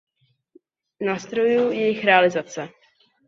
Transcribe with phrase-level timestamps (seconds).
[0.99, 2.69] Nástrojů jejich realizace.